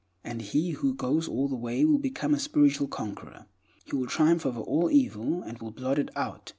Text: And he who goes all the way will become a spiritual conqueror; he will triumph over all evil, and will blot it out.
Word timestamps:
And 0.23 0.41
he 0.41 0.71
who 0.71 0.95
goes 0.95 1.27
all 1.27 1.47
the 1.47 1.55
way 1.55 1.85
will 1.85 1.99
become 1.99 2.33
a 2.33 2.39
spiritual 2.39 2.87
conqueror; 2.87 3.45
he 3.85 3.95
will 3.95 4.07
triumph 4.07 4.47
over 4.47 4.61
all 4.61 4.89
evil, 4.89 5.43
and 5.43 5.59
will 5.59 5.69
blot 5.69 5.99
it 5.99 6.09
out. 6.15 6.49